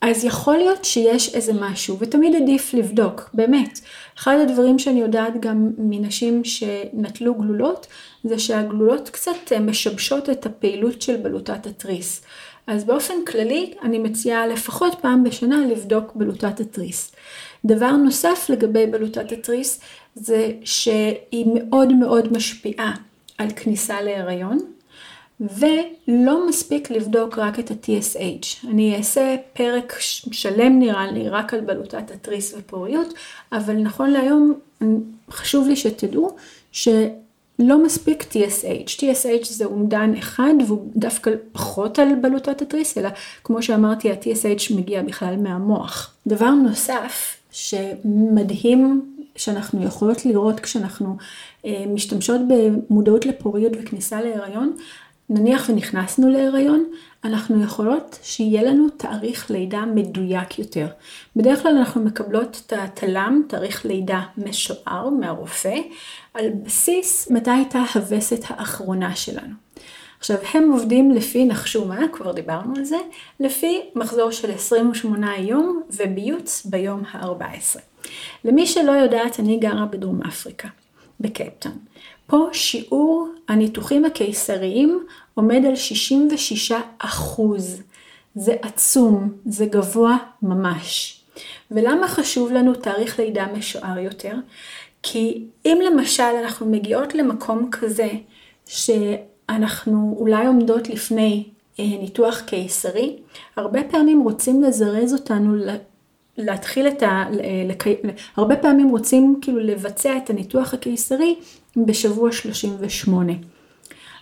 [0.00, 3.80] אז יכול להיות שיש איזה משהו, ותמיד עדיף לבדוק, באמת.
[4.18, 7.86] אחד הדברים שאני יודעת גם מנשים שנטלו גלולות,
[8.24, 12.22] זה שהגלולות קצת אה, משבשות את הפעילות של בלוטת התריס.
[12.66, 17.12] אז באופן כללי, אני מציעה לפחות פעם בשנה לבדוק בלוטת התריס.
[17.64, 19.80] דבר נוסף לגבי בלוטת התריס,
[20.14, 22.94] זה שהיא מאוד מאוד משפיעה
[23.38, 24.58] על כניסה להיריון.
[25.40, 28.68] ולא מספיק לבדוק רק את ה-TSH.
[28.68, 29.94] אני אעשה פרק
[30.32, 33.14] שלם נראה לי רק על בלוטת התריס ופוריות,
[33.52, 34.54] אבל נכון להיום
[35.30, 36.36] חשוב לי שתדעו
[36.72, 38.88] שלא מספיק TSH.
[38.88, 43.08] TSH זה אומדן אחד והוא דווקא פחות על בלוטת התריס, אלא
[43.44, 46.14] כמו שאמרתי ה-TSH מגיע בכלל מהמוח.
[46.26, 51.16] דבר נוסף שמדהים שאנחנו יכולות לראות כשאנחנו
[51.64, 54.76] אה, משתמשות במודעות לפוריות וכניסה להיריון,
[55.30, 56.84] נניח ונכנסנו להיריון,
[57.24, 60.86] אנחנו יכולות שיהיה לנו תאריך לידה מדויק יותר.
[61.36, 65.76] בדרך כלל אנחנו מקבלות את התל"ם, תאריך לידה משוער מהרופא,
[66.34, 69.54] על בסיס מתי הייתה הווסת האחרונה שלנו.
[70.18, 72.96] עכשיו, הם עובדים לפי, נחשו מה, כבר דיברנו על זה,
[73.40, 77.80] לפי מחזור של 28 יום וביוץ ביום ה-14.
[78.44, 80.68] למי שלא יודעת, אני גרה בדרום אפריקה,
[81.20, 81.78] בקייפטון.
[82.26, 87.82] פה שיעור הניתוחים הקיסריים עומד על 66 אחוז.
[88.34, 91.20] זה עצום, זה גבוה ממש.
[91.70, 94.34] ולמה חשוב לנו תאריך לידה משוער יותר?
[95.02, 98.08] כי אם למשל אנחנו מגיעות למקום כזה
[98.66, 101.44] שאנחנו אולי עומדות לפני
[101.80, 103.16] אה, ניתוח קיסרי,
[103.56, 105.54] הרבה פעמים רוצים לזרז אותנו
[106.38, 107.24] להתחיל את ה...
[107.68, 107.84] לק...
[108.36, 111.36] הרבה פעמים רוצים כאילו לבצע את הניתוח הקיסרי
[111.76, 113.32] בשבוע 38.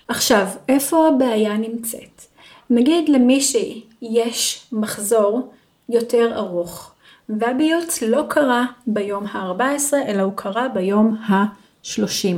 [0.09, 2.23] עכשיו, איפה הבעיה נמצאת?
[2.71, 5.53] נגיד למישהי יש מחזור
[5.89, 6.93] יותר ארוך,
[7.29, 12.37] והביוץ לא קרה ביום ה-14, אלא הוא קרה ביום ה-30.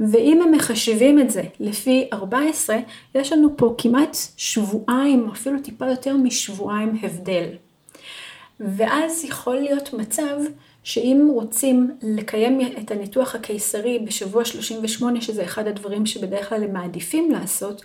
[0.00, 2.76] ואם הם מחשבים את זה לפי 14,
[3.14, 7.46] יש לנו פה כמעט שבועיים, אפילו טיפה יותר משבועיים הבדל.
[8.60, 10.36] ואז יכול להיות מצב
[10.82, 17.30] שאם רוצים לקיים את הניתוח הקיסרי בשבוע 38, שזה אחד הדברים שבדרך כלל הם מעדיפים
[17.30, 17.82] לעשות,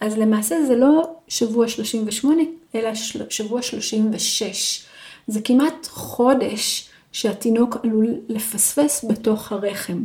[0.00, 2.42] אז למעשה זה לא שבוע 38,
[2.74, 2.90] אלא
[3.28, 4.84] שבוע 36.
[5.26, 10.04] זה כמעט חודש שהתינוק עלול לפספס בתוך הרחם.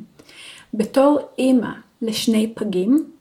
[0.73, 3.11] בתור אימא לשני פגים,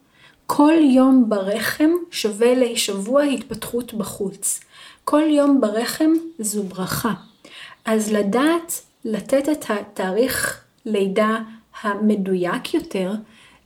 [0.46, 4.60] כל יום ברחם שווה לשבוע התפתחות בחוץ.
[5.08, 7.12] כל יום ברחם זו ברכה.
[7.84, 11.38] אז לדעת לתת את התאריך לידה
[11.82, 13.12] המדויק יותר,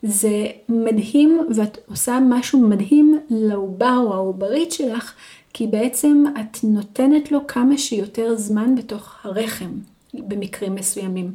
[0.02, 5.14] זה מדהים ואת עושה משהו מדהים לעובר או העוברית שלך,
[5.52, 9.70] כי בעצם את נותנת לו כמה שיותר זמן בתוך הרחם
[10.14, 11.34] במקרים מסוימים.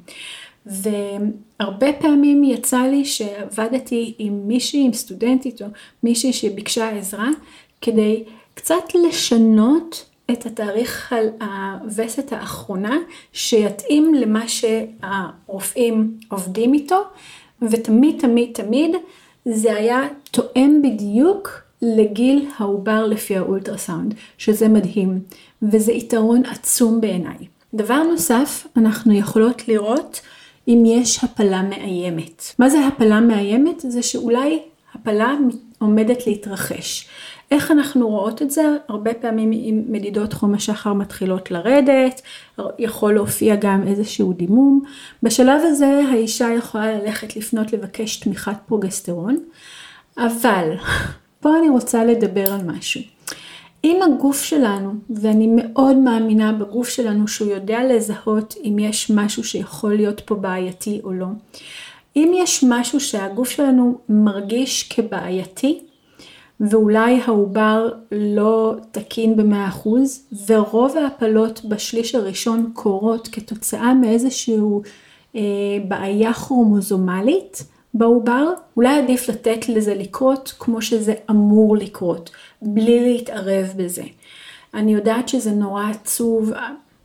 [0.66, 5.68] והרבה פעמים יצא לי שעבדתי עם מישהי, עם סטודנטית או
[6.04, 7.30] מישהי שביקשה עזרה,
[7.82, 8.24] כדי
[8.56, 12.98] קצת לשנות את התאריך על הווסת האחרונה,
[13.34, 17.02] שיתאים למה שהרופאים עובדים איתו,
[17.62, 18.96] ותמיד תמיד תמיד
[19.46, 25.20] זה היה תואם בדיוק לגיל העובר לפי האולטרסאונד, שזה מדהים,
[25.62, 27.48] וזה יתרון עצום בעיניי.
[27.74, 30.22] דבר נוסף, אנחנו יכולות לראות
[30.68, 32.44] אם יש הפלה מאיימת.
[32.60, 33.80] מה זה הפלה מאיימת?
[33.80, 34.60] זה שאולי
[34.94, 35.36] הפלה
[35.80, 37.08] עומדת להתרחש.
[37.52, 38.64] איך אנחנו רואות את זה?
[38.88, 42.22] הרבה פעמים אם מדידות חום השחר מתחילות לרדת,
[42.80, 44.82] יכול להופיע גם איזשהו דימום.
[45.24, 49.38] בשלב הזה האישה יכולה ללכת לפנות לבקש תמיכת פרוגסטרון,
[50.18, 50.70] אבל
[51.42, 53.02] פה אני רוצה לדבר על משהו.
[53.84, 59.96] אם הגוף שלנו, ואני מאוד מאמינה בגוף שלנו שהוא יודע לזהות אם יש משהו שיכול
[59.96, 61.28] להיות פה בעייתי או לא,
[62.16, 65.80] אם יש משהו שהגוף שלנו מרגיש כבעייתי,
[66.60, 74.82] ואולי העובר לא תקין במאה אחוז, ורוב ההפלות בשליש הראשון קורות כתוצאה מאיזשהו
[75.36, 75.42] אה,
[75.88, 77.64] בעיה כרומוזומלית
[77.94, 82.30] בעובר, אולי עדיף לתת לזה לקרות כמו שזה אמור לקרות,
[82.62, 84.04] בלי להתערב בזה.
[84.74, 86.52] אני יודעת שזה נורא עצוב,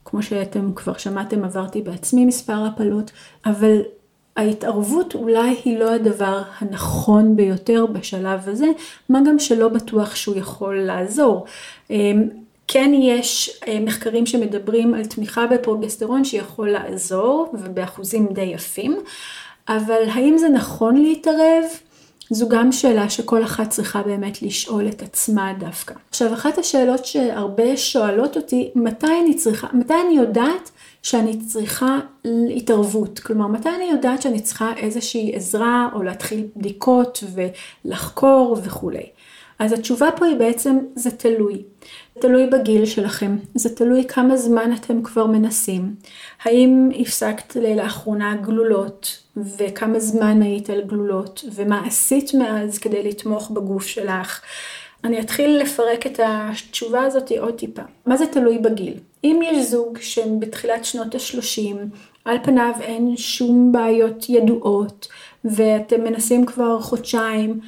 [0.05, 3.11] כמו שאתם כבר שמעתם, עברתי בעצמי מספר הפלות,
[3.47, 3.81] אבל
[4.41, 8.67] ההתערבות אולי היא לא הדבר הנכון ביותר בשלב הזה,
[9.09, 11.45] מה גם שלא בטוח שהוא יכול לעזור.
[11.91, 12.29] אמ,
[12.69, 18.97] כן יש אה, מחקרים שמדברים על תמיכה בפרוגסטרון שיכול לעזור ובאחוזים די יפים,
[19.69, 21.65] אבל האם זה נכון להתערב?
[22.31, 25.95] זו גם שאלה שכל אחת צריכה באמת לשאול את עצמה דווקא.
[26.11, 30.71] עכשיו, אחת השאלות שהרבה שואלות אותי, מתי אני צריכה, מתי אני יודעת
[31.03, 31.99] שאני צריכה
[32.57, 33.19] התערבות?
[33.19, 39.07] כלומר, מתי אני יודעת שאני צריכה איזושהי עזרה או להתחיל בדיקות ולחקור וכולי.
[39.59, 41.63] אז התשובה פה היא בעצם, זה תלוי.
[42.21, 45.95] תלוי בגיל שלכם, זה תלוי כמה זמן אתם כבר מנסים.
[46.43, 53.87] האם הפסקת לאחרונה גלולות, וכמה זמן היית על גלולות, ומה עשית מאז כדי לתמוך בגוף
[53.87, 54.41] שלך.
[55.05, 57.83] אני אתחיל לפרק את התשובה הזאת עוד טיפה.
[58.07, 58.95] מה זה תלוי בגיל?
[59.25, 61.77] אם יש זוג שהם בתחילת שנות ה-30,
[62.25, 65.09] על פניו אין שום בעיות ידועות,
[65.45, 67.61] ואתם מנסים כבר חודשיים,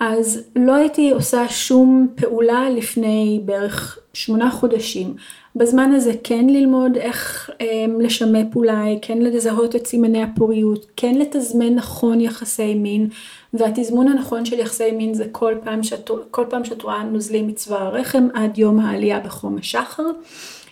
[0.00, 5.14] אז לא הייתי עושה שום פעולה לפני בערך שמונה חודשים.
[5.56, 11.74] בזמן הזה כן ללמוד איך אה, לשמפ אולי, כן לזהות את סימני הפוריות, כן לתזמן
[11.74, 13.08] נכון יחסי מין,
[13.54, 17.82] והתזמון הנכון של יחסי מין זה כל פעם שאת, כל פעם שאת רואה נוזלים מצוואר
[17.82, 20.06] הרחם עד יום העלייה בחום השחר.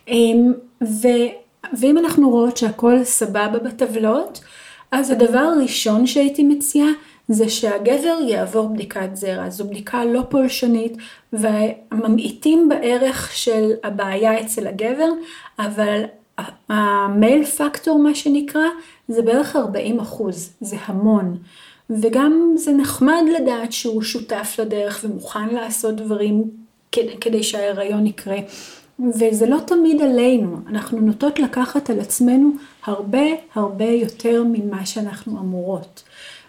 [0.09, 0.15] אה,
[0.83, 1.09] ו,
[1.81, 4.41] ואם אנחנו רואות שהכל סבבה בטבלות,
[4.93, 6.89] אז הדבר הראשון שהייתי מציעה
[7.29, 9.51] זה שהגבר יעבור בדיקת זרע.
[9.51, 10.97] זו בדיקה לא פולשנית
[11.33, 15.09] וממעיטים בערך של הבעיה אצל הגבר,
[15.59, 16.03] אבל
[16.69, 18.67] המייל פקטור מה שנקרא
[19.09, 21.37] זה בערך 40 אחוז, זה המון.
[21.90, 26.44] וגם זה נחמד לדעת שהוא שותף לדרך ומוכן לעשות דברים
[26.92, 28.38] כדי, כדי שההיריון יקרה.
[29.01, 32.51] וזה לא תמיד עלינו, אנחנו נוטות לקחת על עצמנו
[32.85, 36.03] הרבה הרבה יותר ממה שאנחנו אמורות.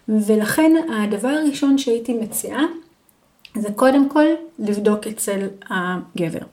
[0.09, 2.65] ולכן הדבר הראשון שהייתי מציעה
[3.61, 4.25] זה קודם כל
[4.59, 6.45] לבדוק אצל הגבר.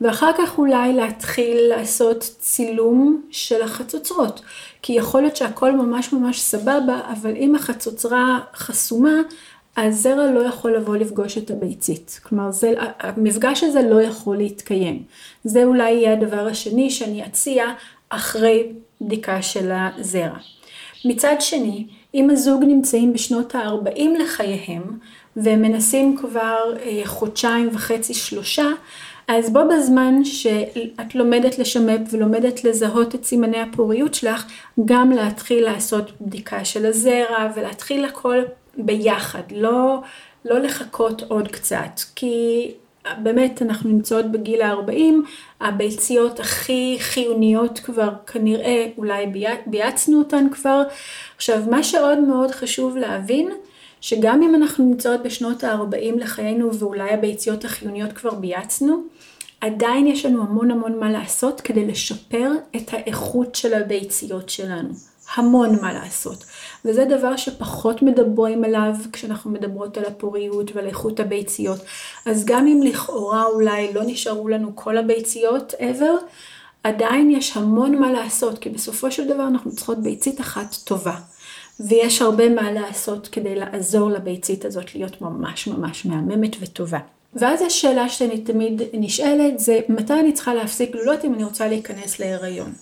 [0.00, 4.40] ואחר כך אולי להתחיל לעשות צילום של החצוצרות.
[4.82, 9.14] כי יכול להיות שהכל ממש ממש סבבה, אבל אם החצוצרה חסומה,
[9.76, 12.20] הזרע לא יכול לבוא לפגוש את הביצית.
[12.22, 15.02] כלומר, זה, המפגש הזה לא יכול להתקיים.
[15.44, 17.64] זה אולי יהיה הדבר השני שאני אציע
[18.08, 20.38] אחרי בדיקה של הזרע.
[21.04, 24.82] מצד שני, אם הזוג נמצאים בשנות ה-40 לחייהם,
[25.36, 28.66] והם מנסים כבר אה, חודשיים וחצי, שלושה,
[29.28, 34.46] אז בו בזמן שאת לומדת לשמפ ולומדת לזהות את סימני הפוריות שלך,
[34.84, 38.38] גם להתחיל לעשות בדיקה של הזרע ולהתחיל הכל
[38.76, 40.00] ביחד, לא,
[40.44, 42.66] לא לחכות עוד קצת, כי
[43.22, 45.14] באמת אנחנו נמצאות בגיל ה-40,
[45.60, 49.26] הביציות הכי חיוניות כבר כנראה, אולי
[49.66, 50.82] בייצנו אותן כבר.
[51.36, 53.50] עכשיו מה שעוד מאוד חשוב להבין,
[54.00, 59.02] שגם אם אנחנו נמצאות בשנות ה-40 לחיינו ואולי הביציות החיוניות כבר בייצנו,
[59.60, 64.88] עדיין יש לנו המון המון מה לעשות כדי לשפר את האיכות של הביציות שלנו.
[65.36, 66.44] המון מה לעשות.
[66.84, 71.78] וזה דבר שפחות מדברים עליו כשאנחנו מדברות על הפוריות ועל איכות הביציות.
[72.26, 76.24] אז גם אם לכאורה אולי לא נשארו לנו כל הביציות ever,
[76.84, 81.14] עדיין יש המון מה לעשות, כי בסופו של דבר אנחנו צריכות ביצית אחת טובה.
[81.88, 86.98] ויש הרבה מה לעשות כדי לעזור לביצית הזאת להיות ממש ממש מהממת וטובה.
[87.34, 92.18] ואז השאלה שאני תמיד נשאלת זה מתי אני צריכה להפסיק גלולות אם אני רוצה להיכנס
[92.18, 92.72] להיריון.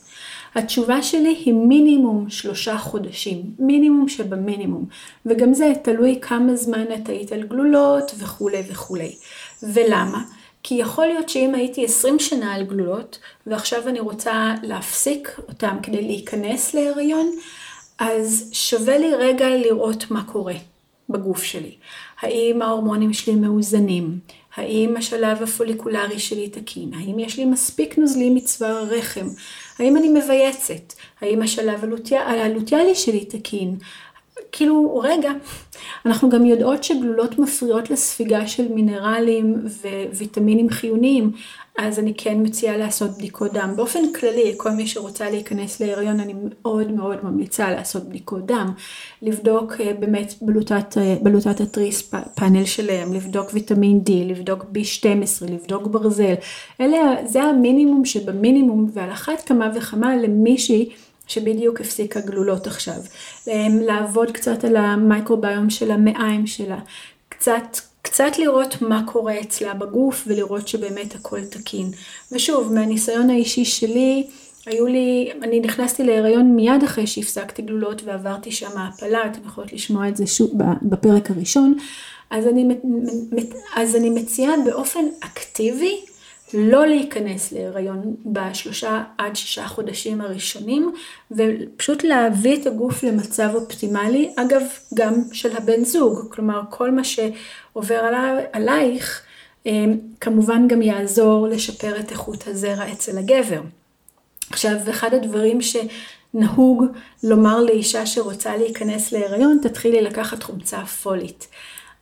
[0.54, 4.84] התשובה שלי היא מינימום שלושה חודשים, מינימום שבמינימום,
[5.26, 9.12] וגם זה תלוי כמה זמן את היית על גלולות וכולי וכולי.
[9.62, 10.22] ולמה?
[10.62, 16.02] כי יכול להיות שאם הייתי 20 שנה על גלולות, ועכשיו אני רוצה להפסיק אותם כדי
[16.02, 17.30] להיכנס להיריון,
[17.98, 20.54] אז שווה לי רגע לראות מה קורה
[21.08, 21.74] בגוף שלי.
[22.20, 24.18] האם ההורמונים שלי מאוזנים?
[24.56, 26.94] האם השלב הפוליקולרי שלי תקין?
[26.94, 29.28] האם יש לי מספיק נוזלים מצוואר הרחם?
[29.78, 30.92] האם אני מבייצת?
[31.20, 33.76] האם השלב הלוטיאלי שלי תקין?
[34.52, 35.30] כאילו, רגע,
[36.06, 39.54] אנחנו גם יודעות שגלולות מפריעות לספיגה של מינרלים
[40.12, 41.32] וויטמינים חיוניים,
[41.78, 43.72] אז אני כן מציעה לעשות בדיקות דם.
[43.76, 48.72] באופן כללי, כל מי שרוצה להיכנס להיריון, אני מאוד מאוד ממליצה לעשות בדיקות דם,
[49.22, 55.86] לבדוק אה, באמת בלוטת, אה, בלוטת התריס פאנל שלהם, לבדוק ויטמין D, לבדוק B12, לבדוק
[55.86, 56.34] ברזל.
[56.80, 60.88] אלה, זה המינימום שבמינימום, ועל אחת כמה וכמה למישהי
[61.28, 63.00] שבדיוק הפסיקה גלולות עכשיו.
[63.86, 66.78] לעבוד קצת על המייקרוביום של המעיים שלה,
[67.28, 71.90] קצת קצת לראות מה קורה אצלה בגוף ולראות שבאמת הכל תקין.
[72.32, 74.26] ושוב, מהניסיון האישי שלי,
[74.66, 80.08] היו לי, אני נכנסתי להיריון מיד אחרי שהפסקתי גלולות ועברתי שם העפלה, אתם יכולות לשמוע
[80.08, 80.50] את זה שוב
[80.82, 81.74] בפרק הראשון.
[82.30, 82.68] אז אני,
[83.76, 86.00] אז אני מציעה באופן אקטיבי
[86.54, 90.92] לא להיכנס להיריון בשלושה עד שישה חודשים הראשונים,
[91.30, 94.62] ופשוט להביא את הגוף למצב אופטימלי, אגב,
[94.94, 99.22] גם של הבן זוג, כלומר כל מה שעובר עלי, עלייך,
[99.66, 99.84] אה,
[100.20, 103.60] כמובן גם יעזור לשפר את איכות הזרע אצל הגבר.
[104.50, 106.84] עכשיו, אחד הדברים שנהוג
[107.22, 111.48] לומר לאישה שרוצה להיכנס להיריון, תתחילי לקחת חומצה פולית.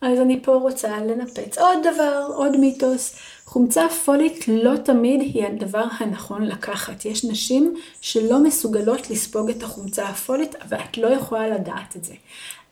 [0.01, 3.15] אז אני פה רוצה לנפץ עוד דבר, עוד מיתוס.
[3.47, 7.05] חומצה פולית לא תמיד היא הדבר הנכון לקחת.
[7.05, 12.13] יש נשים שלא מסוגלות לספוג את החומצה הפולית, ואת לא יכולה לדעת את זה.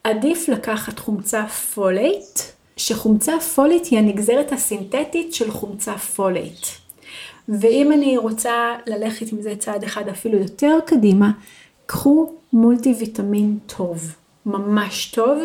[0.04, 6.66] עדיף לקחת חומצה פולית, שחומצה פולית היא הנגזרת הסינתטית של חומצה פולית.
[7.48, 11.30] ואם אני רוצה ללכת עם זה צעד אחד אפילו יותר קדימה,
[11.86, 14.12] קחו מולטי ויטמין טוב,
[14.46, 15.42] ממש טוב,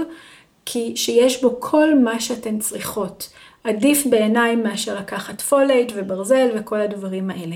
[0.66, 3.30] כי שיש בו כל מה שאתן צריכות.
[3.64, 7.56] עדיף בעיניי מאשר לקחת פולייט וברזל וכל הדברים האלה.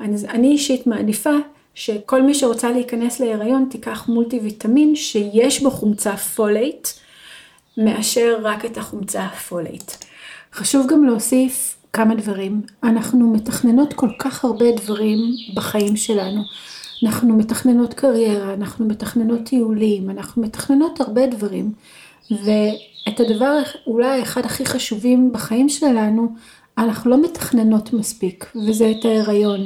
[0.00, 1.34] אני, אני אישית מעדיפה
[1.74, 6.88] שכל מי שרוצה להיכנס להיריון תיקח מולטי ויטמין שיש בו חומצה פולייט,
[7.76, 9.92] מאשר רק את החומצה הפולייט.
[10.52, 12.62] חשוב גם להוסיף כמה דברים.
[12.82, 15.18] אנחנו מתכננות כל כך הרבה דברים
[15.54, 16.42] בחיים שלנו.
[17.04, 21.72] אנחנו מתכננות קריירה, אנחנו מתכננות טיולים, אנחנו מתכננות הרבה דברים.
[22.30, 26.28] ואת הדבר אולי אחד הכי חשובים בחיים שלנו,
[26.78, 29.60] אנחנו לא מתכננות מספיק, וזה את ההיריון.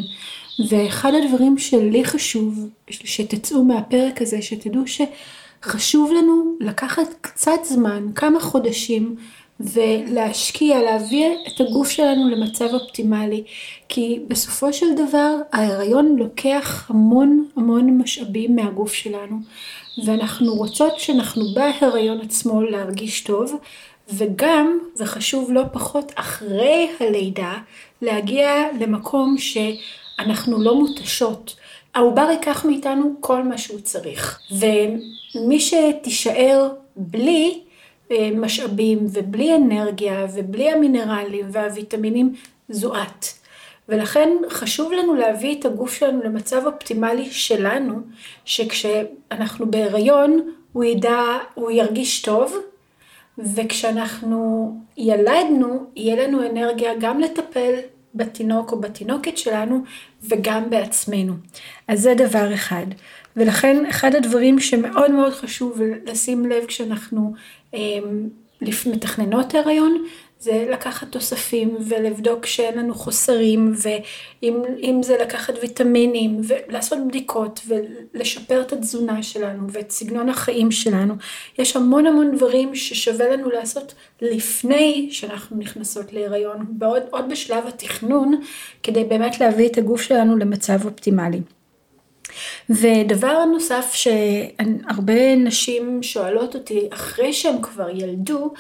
[0.69, 9.17] ואחד הדברים שלי חשוב שתצאו מהפרק הזה, שתדעו שחשוב לנו לקחת קצת זמן, כמה חודשים,
[9.61, 13.45] ולהשקיע, להביא את הגוף שלנו למצב אופטימלי,
[13.89, 19.37] כי בסופו של דבר ההיריון לוקח המון המון משאבים מהגוף שלנו,
[20.05, 23.61] ואנחנו רוצות שאנחנו בהיריון עצמו להרגיש טוב,
[24.09, 27.55] וגם, וחשוב לא פחות, אחרי הלידה,
[28.03, 28.51] להגיע
[28.81, 31.57] למקום שאנחנו לא מותשות.
[31.95, 37.61] העובר ייקח מאיתנו כל מה שהוא צריך, ומי שתישאר בלי,
[38.11, 42.35] אה, משאבים ובלי אנרגיה ובלי המינרלים והוויטמינים
[42.69, 43.40] זו את.
[43.91, 47.95] ולכן חשוב לנו להביא את הגוף שלנו למצב אופטימלי שלנו,
[48.45, 51.21] שכשאנחנו בהיריון הוא ידע,
[51.55, 52.57] הוא ירגיש טוב,
[53.39, 57.75] וכשאנחנו ילדנו, יהיה לנו אנרגיה גם לטפל
[58.15, 59.83] בתינוק או בתינוקת שלנו
[60.23, 61.33] וגם בעצמנו.
[61.89, 62.87] אז זה דבר אחד.
[63.37, 67.33] ולכן אחד הדברים שמאוד מאוד חשוב לשים לב כשאנחנו
[67.75, 67.81] אה,
[68.87, 70.05] מתכננות הריון,
[70.41, 73.75] זה לקחת תוספים ולבדוק שאין לנו חוסרים,
[74.43, 81.15] ואם זה לקחת ויטמינים ולעשות בדיקות ולשפר את התזונה שלנו ואת סגנון החיים שלנו.
[81.59, 88.41] יש המון המון דברים ששווה לנו לעשות לפני שאנחנו נכנסות להיריון, בעוד, עוד בשלב התכנון,
[88.83, 91.41] כדי באמת להביא את הגוף שלנו למצב אופטימלי.
[92.71, 98.53] ודבר נוסף שהרבה נשים שואלות אותי אחרי שהן כבר ילדו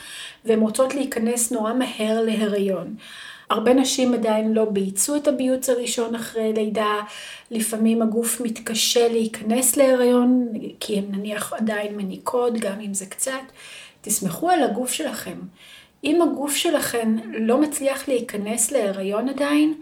[0.44, 2.94] והן רוצות להיכנס נורא מהר להיריון.
[3.50, 7.00] הרבה נשים עדיין לא בייצו את הביוץ הראשון אחרי לידה,
[7.50, 10.48] לפעמים הגוף מתקשה להיכנס להיריון,
[10.80, 13.32] כי הן נניח עדיין מניקות, גם אם זה קצת.
[14.00, 15.38] תסמכו על הגוף שלכם.
[16.04, 19.74] אם הגוף שלכם לא מצליח להיכנס להיריון עדיין,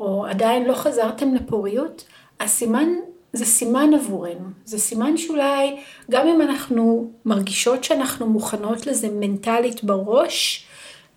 [0.00, 2.04] או עדיין לא חזרתם לפוריות,
[2.40, 2.88] הסימן
[3.32, 5.76] זה סימן עבורנו, זה סימן שאולי
[6.10, 10.66] גם אם אנחנו מרגישות שאנחנו מוכנות לזה מנטלית בראש,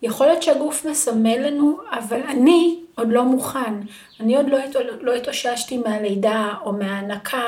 [0.02, 3.73] יכול להיות שהגוף מסמל לנו, אבל אני עוד לא מוכן,
[4.19, 4.58] אני עוד לא,
[5.02, 7.43] לא התאוששתי מהלידה או מההנקה,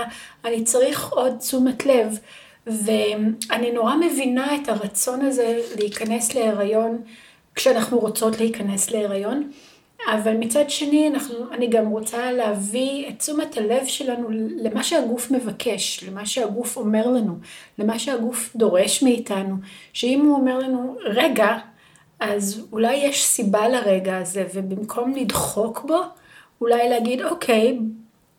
[0.46, 2.20] אני צריך עוד תשומת לב.
[2.68, 7.02] ואני נורא מבינה את הרצון הזה להיכנס להיריון
[7.56, 9.52] כשאנחנו רוצות להיכנס להיריון.
[10.08, 16.04] אבל מצד שני, אנחנו, אני גם רוצה להביא את תשומת הלב שלנו למה שהגוף מבקש,
[16.04, 17.38] למה שהגוף אומר לנו,
[17.80, 19.56] למה שהגוף דורש מאיתנו,
[19.94, 21.58] שאם הוא אומר לנו, רגע,
[22.20, 26.02] אז אולי יש סיבה לרגע הזה, ובמקום לדחוק בו,
[26.62, 27.80] אולי להגיד, אוקיי,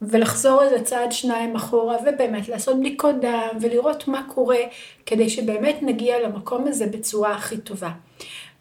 [0.03, 4.61] ולחזור איזה צעד שניים אחורה, ובאמת לעשות בדיקות דם, ולראות מה קורה,
[5.07, 7.91] כדי שבאמת נגיע למקום הזה בצורה הכי טובה.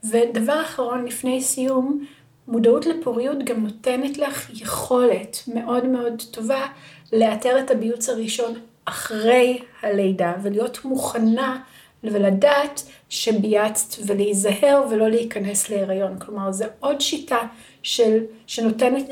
[0.03, 2.06] ודבר אחרון לפני סיום,
[2.48, 6.66] מודעות לפוריות גם נותנת לך יכולת מאוד מאוד טובה
[7.14, 8.54] לאתר את הביוץ הראשון
[8.86, 11.60] אחרי הלידה ולהיות מוכנה
[12.04, 16.20] ולדעת שבייצת ולהיזהר ולא להיכנס להיריון.
[16.20, 17.39] כלומר, זו עוד שיטה
[17.84, 19.10] של, שנותנת...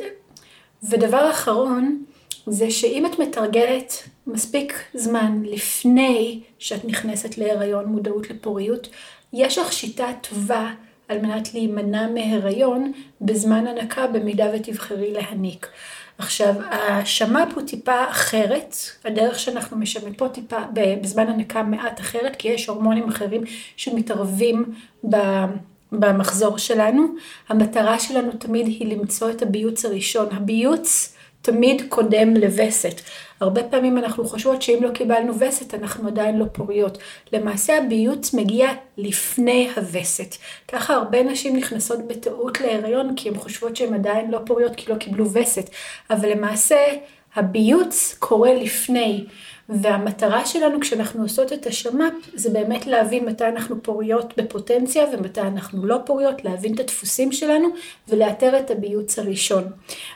[0.90, 2.04] ודבר אחרון,
[2.48, 3.94] זה שאם את מתרגלת
[4.28, 8.90] מספיק זמן לפני שאת נכנסת להיריון מודעות לפוריות,
[9.34, 10.72] יש לך שיטה טובה
[11.08, 12.91] על מנת להימנע מהיריון
[13.22, 15.68] בזמן הנקה במידה ותבחרי להניק.
[16.18, 18.76] עכשיו, השמ"פ הוא טיפה אחרת,
[19.06, 20.58] הדרך שאנחנו משמפות טיפה
[21.01, 23.41] בזמן הנקה מעט אחרת, כי יש הורמונים אחרים
[23.78, 24.74] שמתערבים
[25.91, 27.06] במחזור שלנו.
[27.49, 30.28] המטרה שלנו תמיד היא למצוא את הביוץ הראשון.
[30.32, 33.02] הביוץ תמיד קודם לווסת.
[33.39, 36.98] הרבה פעמים אנחנו חושבות שאם לא קיבלנו וסת אנחנו עדיין לא פוריות.
[37.34, 40.36] למעשה הביוץ מגיע לפני הווסת.
[40.68, 44.96] ככה הרבה נשים נכנסות בטעות להיריון כי הן חושבות שהן עדיין לא פוריות כי לא
[44.96, 45.70] קיבלו וסת.
[46.10, 46.78] אבל למעשה
[47.36, 49.26] הביוץ קורה לפני.
[49.70, 55.86] והמטרה שלנו כשאנחנו עושות את השמ"פ זה באמת להבין מתי אנחנו פוריות בפוטנציה ומתי אנחנו
[55.86, 57.68] לא פוריות, להבין את הדפוסים שלנו
[58.07, 59.64] ולאתר את הביוץ הראשון.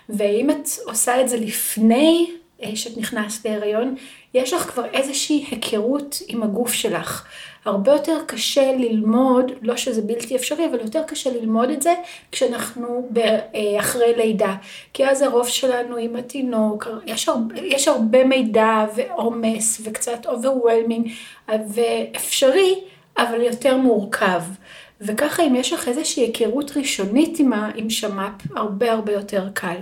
[0.10, 2.32] ואם את עושה את זה לפני
[2.64, 3.96] אה, שאת נכנסת להיריון,
[4.34, 7.26] יש לך כבר איזושהי היכרות עם הגוף שלך.
[7.68, 11.94] הרבה יותר קשה ללמוד, לא שזה בלתי אפשרי, אבל יותר קשה ללמוד את זה
[12.32, 14.56] כשאנחנו אה, אחרי לידה.
[14.94, 21.10] כי אז הרוב שלנו עם התינוק, יש הרבה, יש הרבה מידע ועומס וקצת overwhelming,
[21.50, 22.76] ואפשרי,
[23.18, 24.42] אבל יותר מורכב.
[25.02, 29.78] וככה אם יש לך איזושהי היכרות ראשונית עם, עם שמ"פ, הרבה הרבה יותר קל.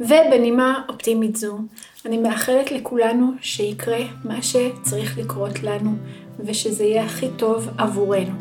[0.00, 1.58] ובנימה אופטימית זו,
[2.06, 5.90] אני מאחלת לכולנו שיקרה מה שצריך לקרות לנו,
[6.38, 8.32] ושזה יהיה הכי טוב עבורנו.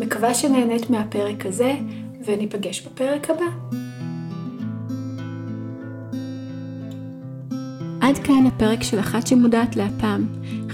[0.00, 1.74] מקווה שנהנית מהפרק הזה,
[2.24, 3.46] וניפגש בפרק הבא.
[8.00, 10.26] עד כאן הפרק של אחת שמודעת להפעם.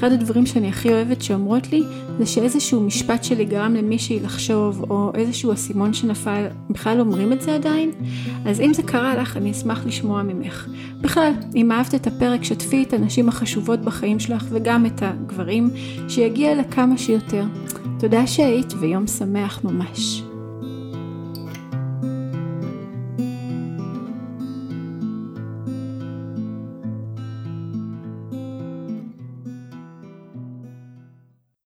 [0.03, 1.83] אחד הדברים שאני הכי אוהבת שאומרות לי,
[2.19, 7.55] זה שאיזשהו משפט שלי גרם למישהי לחשוב, או איזשהו אסימון שנפל, בכלל אומרים את זה
[7.55, 7.91] עדיין?
[8.47, 10.69] אז אם זה קרה לך, אני אשמח לשמוע ממך.
[11.01, 15.71] בכלל, אם אהבת את הפרק, שתפי את הנשים החשובות בחיים שלך, וגם את הגברים,
[16.09, 17.45] שיגיע לכמה שיותר.
[17.99, 20.23] תודה שהיית, ויום שמח ממש.